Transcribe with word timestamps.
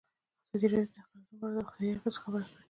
ازادي 0.49 0.67
راډیو 0.71 0.91
د 0.93 0.97
اقلیتونه 0.99 1.37
په 1.39 1.43
اړه 1.47 1.51
د 1.55 1.63
روغتیایي 1.65 1.93
اغېزو 1.95 2.21
خبره 2.23 2.43
کړې. 2.47 2.55